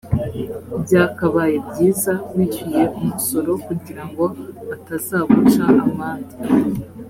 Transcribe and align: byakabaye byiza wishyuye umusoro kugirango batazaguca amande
byakabaye 0.83 1.55
byiza 1.67 2.13
wishyuye 2.35 2.83
umusoro 2.99 3.51
kugirango 3.65 4.25
batazaguca 4.67 5.63
amande 5.89 6.35